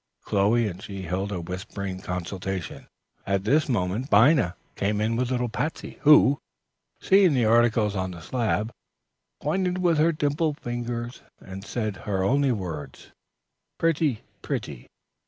[0.23, 2.87] Chloe and she held a whispering consultation.
[3.27, 6.39] At this moment Binah came in with little Patsey, who,
[6.99, 8.71] seeing the articles on the slab,
[9.41, 13.11] pointed with her dimpled fingers, and said her only words,
[13.77, 14.23] "Pretty!
[14.41, 14.87] pretty!"